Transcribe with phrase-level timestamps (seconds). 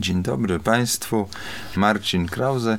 [0.00, 1.28] Dzień dobry Państwu,
[1.76, 2.78] Marcin Krause.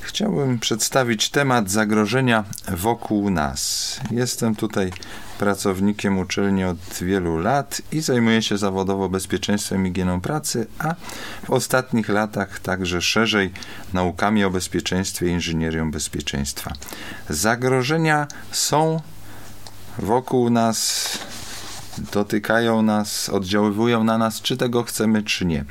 [0.00, 2.44] Chciałbym przedstawić temat zagrożenia
[2.76, 4.00] wokół nas.
[4.10, 4.92] Jestem tutaj
[5.38, 10.94] pracownikiem uczelni od wielu lat i zajmuję się zawodowo bezpieczeństwem i higieną pracy, a
[11.44, 13.52] w ostatnich latach także szerzej
[13.92, 16.72] naukami o bezpieczeństwie i inżynierią bezpieczeństwa.
[17.28, 19.00] Zagrożenia są
[19.98, 21.08] wokół nas,
[22.12, 25.64] dotykają nas, oddziaływują na nas, czy tego chcemy, czy nie.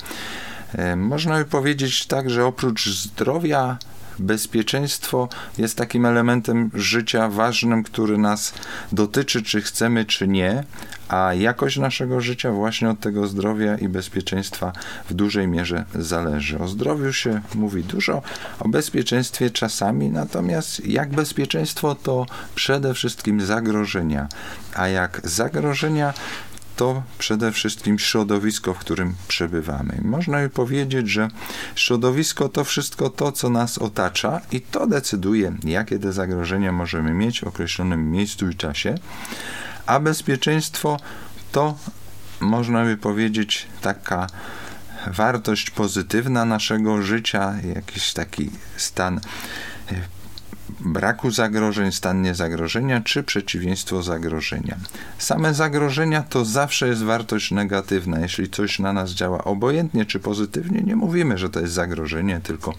[0.98, 3.78] Można by powiedzieć tak, że oprócz zdrowia,
[4.20, 8.54] bezpieczeństwo jest takim elementem życia ważnym, który nas
[8.92, 10.64] dotyczy, czy chcemy, czy nie,
[11.08, 14.74] a jakość naszego życia właśnie od tego zdrowia i bezpieczeństwa
[15.10, 16.60] w dużej mierze zależy.
[16.60, 18.22] O zdrowiu się mówi dużo,
[18.60, 22.26] o bezpieczeństwie czasami, natomiast jak bezpieczeństwo to
[22.56, 24.28] przede wszystkim zagrożenia,
[24.76, 26.14] a jak zagrożenia
[26.82, 30.02] to przede wszystkim środowisko, w którym przebywamy.
[30.04, 31.28] Można by powiedzieć, że
[31.76, 37.40] środowisko to wszystko to, co nas otacza i to decyduje, jakie te zagrożenia możemy mieć
[37.40, 38.96] w określonym miejscu i czasie,
[39.86, 41.00] a bezpieczeństwo
[41.52, 41.78] to,
[42.40, 44.28] można by powiedzieć, taka
[45.08, 49.20] wartość pozytywna naszego życia, jakiś taki stan
[50.86, 54.76] braku zagrożeń, stan niezagrożenia, czy przeciwieństwo zagrożenia.
[55.18, 58.20] Same zagrożenia to zawsze jest wartość negatywna.
[58.20, 62.74] Jeśli coś na nas działa obojętnie czy pozytywnie, nie mówimy, że to jest zagrożenie, tylko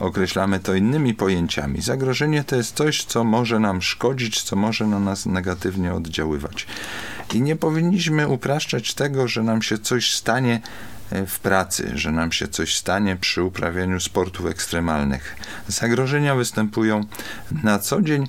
[0.00, 1.80] określamy to innymi pojęciami.
[1.80, 6.66] Zagrożenie to jest coś, co może nam szkodzić, co może na nas negatywnie oddziaływać.
[7.34, 10.60] I nie powinniśmy upraszczać tego, że nam się coś stanie
[11.26, 15.36] w pracy, że nam się coś stanie przy uprawianiu sportów ekstremalnych.
[15.68, 17.04] Zagrożenia występują
[17.62, 18.26] na co dzień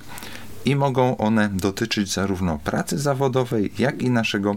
[0.64, 4.56] i mogą one dotyczyć zarówno pracy zawodowej, jak i naszego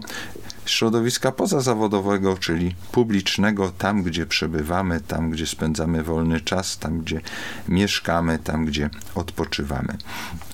[0.70, 7.20] środowiska pozazawodowego, czyli publicznego, tam gdzie przebywamy, tam gdzie spędzamy wolny czas, tam gdzie
[7.68, 9.96] mieszkamy, tam gdzie odpoczywamy.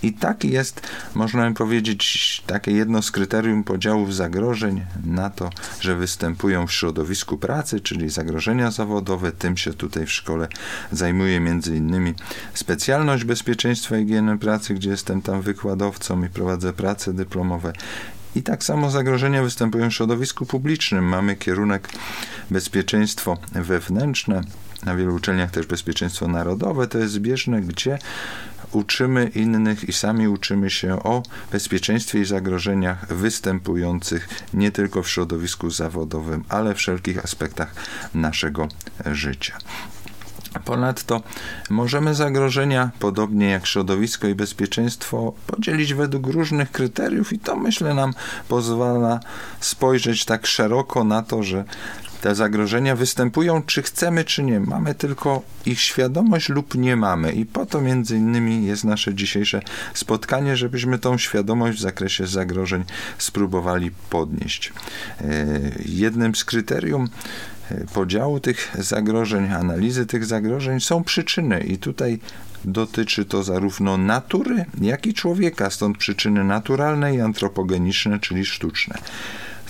[0.02, 0.80] I tak jest,
[1.14, 5.50] można by powiedzieć, takie jedno z kryterium podziałów zagrożeń na to,
[5.80, 9.32] że występują w środowisku pracy, czyli zagrożenia zawodowe.
[9.32, 10.48] Tym się tutaj w szkole
[10.92, 12.14] zajmuje między innymi
[12.54, 17.72] specjalność bezpieczeństwa i higieny pracy, gdzie jestem tam wykładowcą i prowadzę prace dyplomowe
[18.34, 21.04] i tak samo zagrożenia występują w środowisku publicznym.
[21.04, 21.88] Mamy kierunek
[22.50, 24.40] bezpieczeństwo wewnętrzne,
[24.84, 27.98] na wielu uczelniach też bezpieczeństwo narodowe, to jest zbieżne, gdzie
[28.72, 35.70] uczymy innych i sami uczymy się o bezpieczeństwie i zagrożeniach występujących nie tylko w środowisku
[35.70, 37.74] zawodowym, ale w wszelkich aspektach
[38.14, 38.68] naszego
[39.06, 39.58] życia.
[40.64, 41.22] Ponadto
[41.70, 48.14] możemy zagrożenia, podobnie jak środowisko i bezpieczeństwo, podzielić według różnych kryteriów, i to myślę nam
[48.48, 49.20] pozwala
[49.60, 51.64] spojrzeć tak szeroko na to, że
[52.24, 54.60] te zagrożenia występują, czy chcemy, czy nie.
[54.60, 57.32] Mamy tylko ich świadomość lub nie mamy.
[57.32, 59.60] I po to między innymi jest nasze dzisiejsze
[59.94, 62.84] spotkanie, żebyśmy tą świadomość w zakresie zagrożeń
[63.18, 64.72] spróbowali podnieść.
[65.20, 65.24] E,
[65.84, 67.08] jednym z kryterium
[67.94, 72.18] podziału tych zagrożeń, analizy tych zagrożeń są przyczyny i tutaj
[72.64, 78.98] dotyczy to zarówno natury, jak i człowieka, stąd przyczyny naturalne i antropogeniczne, czyli sztuczne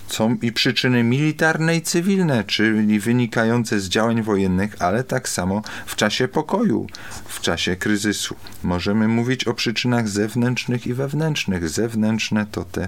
[0.08, 5.96] są i przyczyny militarne i cywilne, czyli wynikające z działań wojennych, ale tak samo w
[5.96, 6.86] czasie pokoju,
[7.24, 8.36] w czasie kryzysu.
[8.62, 11.68] Możemy mówić o przyczynach zewnętrznych i wewnętrznych.
[11.68, 12.86] Zewnętrzne to te,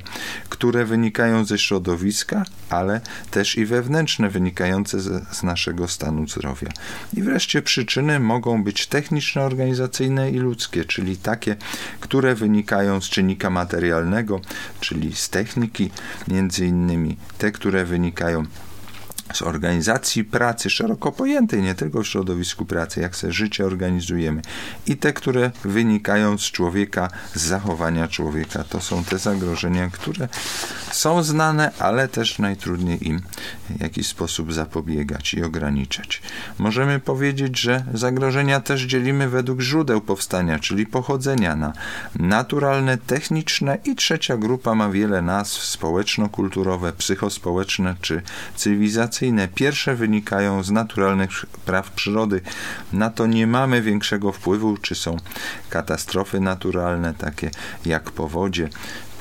[0.49, 3.01] które wynikają ze środowiska, ale
[3.31, 6.69] też i wewnętrzne, wynikające z, z naszego stanu zdrowia.
[7.15, 11.57] I wreszcie przyczyny mogą być techniczne, organizacyjne i ludzkie, czyli takie,
[12.01, 14.41] które wynikają z czynnika materialnego,
[14.81, 15.91] czyli z techniki,
[16.29, 17.06] między innymi
[17.39, 18.45] te, które wynikają
[19.33, 24.43] z organizacji pracy szeroko pojętej, nie tylko w środowisku pracy, jak sobie życie organizujemy,
[24.87, 28.65] i te, które wynikają z człowieka, z zachowania człowieka.
[28.65, 30.29] To są te zagrożenia, które
[30.93, 33.21] są znane, ale też najtrudniej im
[33.71, 36.23] w jakiś sposób zapobiegać i ograniczać.
[36.59, 41.73] Możemy powiedzieć, że zagrożenia też dzielimy według źródeł powstania, czyli pochodzenia na
[42.15, 48.23] naturalne, techniczne i trzecia grupa ma wiele nazw społeczno-kulturowe, psychospołeczne czy
[48.57, 49.16] cywilizacyjne
[49.55, 51.31] Pierwsze wynikają z naturalnych
[51.67, 52.41] praw przyrody.
[52.93, 55.17] Na to nie mamy większego wpływu, czy są
[55.71, 57.51] katastrofy naturalne, takie
[57.87, 58.69] jak powodzie,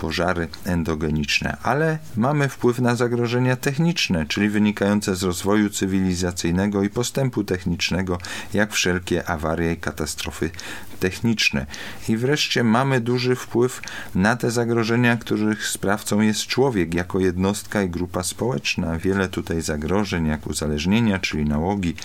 [0.05, 7.43] pożary endogeniczne, ale mamy wpływ na zagrożenia techniczne, czyli wynikające z rozwoju cywilizacyjnego i postępu
[7.43, 8.17] technicznego,
[8.53, 10.49] jak wszelkie awarie i katastrofy
[10.99, 11.65] techniczne.
[12.09, 13.81] I wreszcie mamy duży wpływ
[14.15, 18.97] na te zagrożenia, których sprawcą jest człowiek jako jednostka i grupa społeczna.
[18.97, 21.95] Wiele tutaj zagrożeń, jak uzależnienia, czyli nałogi,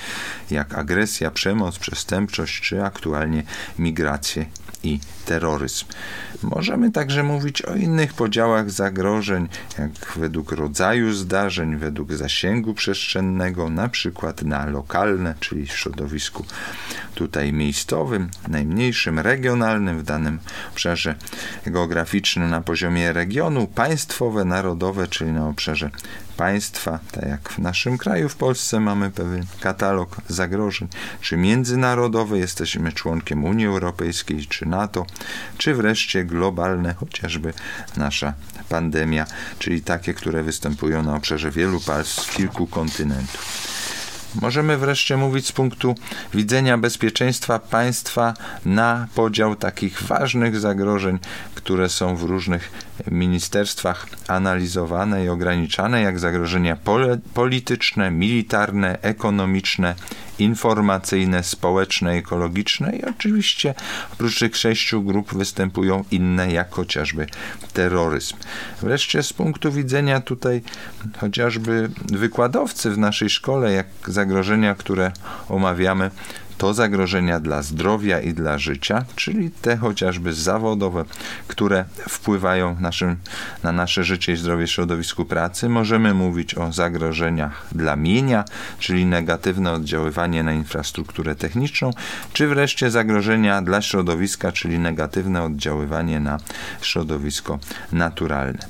[0.51, 3.43] jak agresja, przemoc, przestępczość, czy aktualnie
[3.79, 4.47] migracje
[4.83, 5.87] i terroryzm.
[6.43, 9.49] Możemy także mówić o innych podziałach zagrożeń,
[9.79, 16.45] jak według rodzaju zdarzeń, według zasięgu przestrzennego, na przykład na lokalne, czyli w środowisku
[17.15, 20.39] tutaj miejscowym, najmniejszym, regionalnym w danym
[20.73, 21.15] obszarze
[21.67, 25.91] geograficznym na poziomie regionu, państwowe, narodowe, czyli na obszarze
[26.41, 30.89] państwa, tak jak w naszym kraju, w Polsce mamy pewien katalog zagrożeń,
[31.21, 35.07] czy międzynarodowe, jesteśmy członkiem Unii Europejskiej, czy NATO,
[35.59, 37.53] czy wreszcie globalne, chociażby
[37.97, 38.35] nasza
[38.69, 39.27] pandemia,
[39.59, 43.71] czyli takie, które występują na obszarze wielu państw, kilku kontynentów.
[44.35, 45.95] Możemy wreszcie mówić z punktu
[46.35, 48.35] widzenia bezpieczeństwa państwa
[48.65, 51.19] na podział takich ważnych zagrożeń,
[51.63, 52.71] które są w różnych
[53.11, 56.77] ministerstwach analizowane i ograniczane, jak zagrożenia
[57.35, 59.95] polityczne, militarne, ekonomiczne,
[60.39, 63.75] informacyjne, społeczne, ekologiczne i oczywiście
[64.13, 67.27] oprócz tych sześciu grup występują inne, jak chociażby
[67.73, 68.37] terroryzm.
[68.83, 70.63] Wreszcie z punktu widzenia tutaj
[71.19, 75.13] chociażby wykładowcy w naszej szkole, jak zagrożenia, które
[75.49, 76.11] omawiamy,
[76.61, 81.05] to zagrożenia dla zdrowia i dla życia, czyli te chociażby zawodowe,
[81.49, 83.17] które wpływają naszym,
[83.63, 85.69] na nasze życie i zdrowie w środowisku pracy.
[85.69, 88.45] Możemy mówić o zagrożeniach dla mienia,
[88.79, 91.91] czyli negatywne oddziaływanie na infrastrukturę techniczną,
[92.33, 96.39] czy wreszcie zagrożenia dla środowiska, czyli negatywne oddziaływanie na
[96.83, 97.59] środowisko
[97.93, 98.67] naturalne.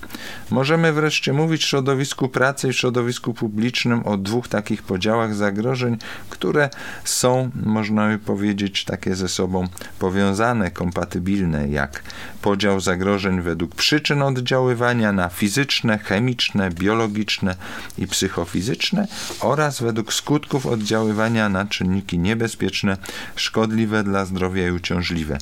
[0.50, 5.96] Możemy wreszcie mówić w środowisku pracy i w środowisku publicznym o dwóch takich podziałach zagrożeń,
[6.30, 6.70] które
[7.04, 9.68] są, można by powiedzieć, takie ze sobą
[9.98, 12.02] powiązane, kompatybilne, jak
[12.42, 17.56] podział zagrożeń według przyczyn oddziaływania na fizyczne, chemiczne, biologiczne
[17.98, 19.06] i psychofizyczne
[19.40, 22.96] oraz według skutków oddziaływania na czynniki niebezpieczne,
[23.36, 25.38] szkodliwe dla zdrowia i uciążliwe.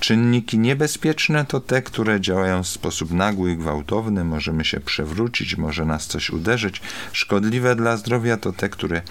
[0.00, 5.84] Czynniki niebezpieczne to te, które działają w sposób nagły i gwałtowny, możemy się przewrócić, może
[5.84, 6.80] nas coś uderzyć.
[7.12, 9.02] Szkodliwe dla zdrowia to te, które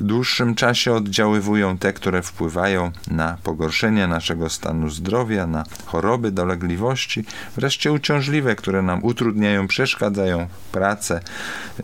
[0.00, 7.24] w dłuższym czasie oddziaływują te, które wpływają na pogorszenie naszego stanu zdrowia, na choroby, dolegliwości,
[7.56, 11.20] wreszcie uciążliwe, które nam utrudniają, przeszkadzają pracę,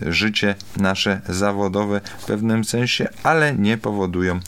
[0.02, 4.40] życie nasze zawodowe w pewnym sensie, ale nie powodują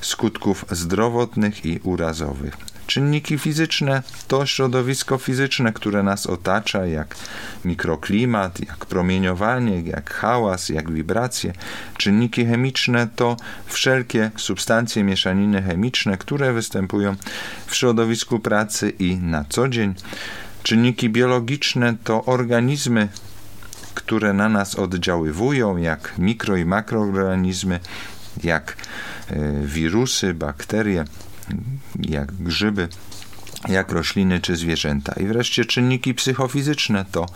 [0.00, 2.73] skutków zdrowotnych i urazowych.
[2.94, 7.16] Czynniki fizyczne to środowisko fizyczne, które nas otacza, jak
[7.64, 11.52] mikroklimat, jak promieniowanie, jak hałas, jak wibracje.
[11.96, 13.36] Czynniki chemiczne to
[13.66, 17.16] wszelkie substancje, mieszaniny chemiczne, które występują
[17.66, 19.94] w środowisku pracy i na co dzień.
[20.62, 23.08] Czynniki biologiczne to organizmy,
[23.94, 27.80] które na nas oddziaływują, jak mikro i makroorganizmy,
[28.44, 28.76] jak
[29.30, 31.04] e, wirusy, bakterie
[32.00, 32.88] jak grzyby,
[33.68, 35.12] jak rośliny czy zwierzęta.
[35.12, 37.26] I wreszcie czynniki psychofizyczne to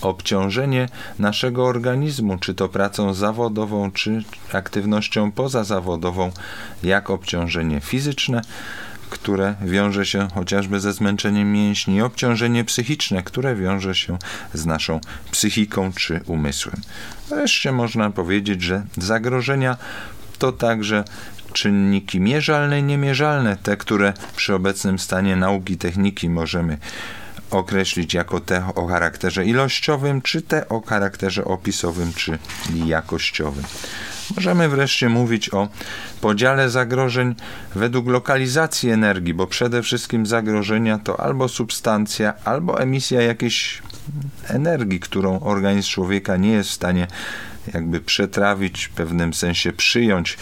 [0.00, 6.30] obciążenie naszego organizmu, czy to pracą zawodową, czy aktywnością pozazawodową,
[6.82, 8.42] jak obciążenie fizyczne,
[9.10, 14.18] które wiąże się chociażby ze zmęczeniem mięśni, obciążenie psychiczne, które wiąże się
[14.54, 16.76] z naszą psychiką czy umysłem.
[17.28, 19.76] Wreszcie można powiedzieć, że zagrożenia
[20.38, 21.04] to także
[21.52, 26.78] czynniki mierzalne i niemierzalne, te, które przy obecnym stanie nauki techniki możemy
[27.50, 32.38] określić jako te o charakterze ilościowym, czy te o charakterze opisowym, czy
[32.86, 33.64] jakościowym.
[34.36, 35.68] Możemy wreszcie mówić o
[36.20, 37.34] podziale zagrożeń
[37.74, 43.82] według lokalizacji energii, bo przede wszystkim zagrożenia to albo substancja, albo emisja jakiejś
[44.48, 47.06] energii, którą organizm człowieka nie jest w stanie
[47.74, 50.36] jakby przetrawić, w pewnym sensie przyjąć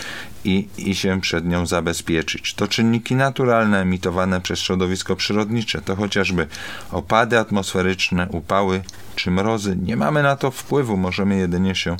[0.44, 2.54] i, i się przed nią zabezpieczyć.
[2.54, 6.46] To czynniki naturalne emitowane przez środowisko przyrodnicze, to chociażby
[6.90, 8.82] opady atmosferyczne, upały
[9.16, 9.76] czy mrozy.
[9.76, 11.96] Nie mamy na to wpływu, możemy jedynie się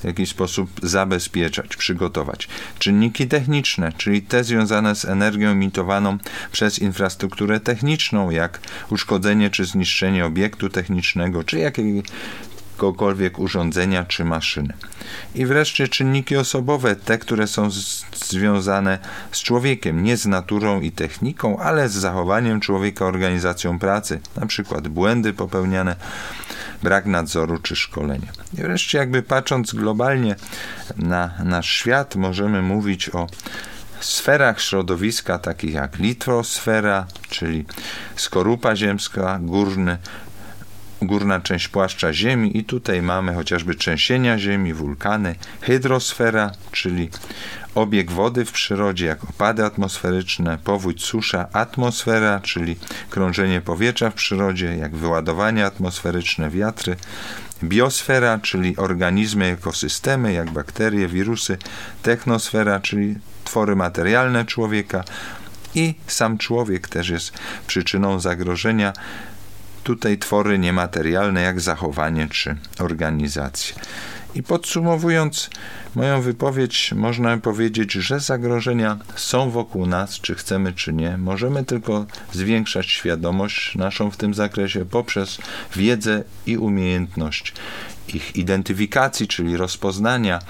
[0.00, 2.48] w jakiś sposób zabezpieczać, przygotować.
[2.78, 6.18] Czynniki techniczne, czyli te związane z energią emitowaną
[6.52, 12.02] przez infrastrukturę techniczną, jak uszkodzenie czy zniszczenie obiektu technicznego, czy jakiej
[12.74, 14.74] jakiegokolwiek urządzenia czy maszyny.
[15.34, 18.98] I wreszcie czynniki osobowe, te, które są z, związane
[19.32, 24.88] z człowiekiem, nie z naturą i techniką, ale z zachowaniem człowieka, organizacją pracy, na przykład
[24.88, 25.96] błędy popełniane,
[26.82, 28.32] brak nadzoru czy szkolenia.
[28.58, 30.36] I wreszcie, jakby patrząc globalnie
[30.96, 33.26] na nasz świat, możemy mówić o
[34.00, 37.64] sferach środowiska, takich jak litwosfera, czyli
[38.16, 39.98] skorupa ziemska, górny,
[41.06, 47.10] górna część płaszcza Ziemi i tutaj mamy chociażby trzęsienia Ziemi, wulkany, hydrosfera, czyli
[47.74, 52.76] obieg wody w przyrodzie, jak opady atmosferyczne, powódź, susza, atmosfera, czyli
[53.10, 56.96] krążenie powietrza w przyrodzie, jak wyładowania atmosferyczne, wiatry,
[57.64, 61.58] biosfera, czyli organizmy, ekosystemy, jak bakterie, wirusy,
[62.02, 65.04] technosfera, czyli twory materialne człowieka
[65.74, 67.32] i sam człowiek też jest
[67.66, 68.92] przyczyną zagrożenia
[69.84, 73.76] tutaj twory niematerialne jak zachowanie czy organizacja.
[74.34, 75.50] I podsumowując
[75.94, 81.18] moją wypowiedź, można powiedzieć, że zagrożenia są wokół nas, czy chcemy, czy nie.
[81.18, 85.38] Możemy tylko zwiększać świadomość naszą w tym zakresie poprzez
[85.76, 87.52] wiedzę i umiejętność
[88.08, 90.40] ich identyfikacji, czyli rozpoznania,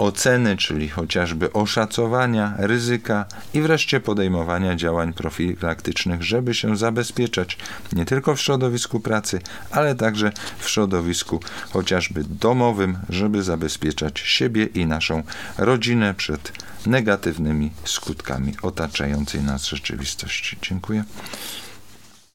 [0.00, 7.58] oceny, czyli chociażby oszacowania ryzyka i wreszcie podejmowania działań profilaktycznych, żeby się zabezpieczać
[7.92, 9.40] nie tylko w środowisku pracy,
[9.70, 11.40] ale także w środowisku
[11.70, 15.22] chociażby domowym, żeby zabezpieczać siebie i naszą
[15.58, 16.52] rodzinę przed
[16.86, 20.58] negatywnymi skutkami otaczającej nas rzeczywistości.
[20.62, 21.04] Dziękuję.